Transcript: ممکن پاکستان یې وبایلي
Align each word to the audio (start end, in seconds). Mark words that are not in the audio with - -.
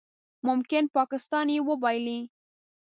ممکن 0.47 0.83
پاکستان 0.97 1.47
یې 1.55 1.59
وبایلي 1.69 2.19